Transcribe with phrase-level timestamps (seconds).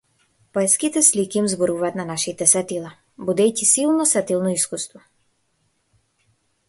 [0.55, 2.93] Поетските слики им зборуваат на нашите сетила,
[3.27, 5.07] будејќи силно сетилно искуство.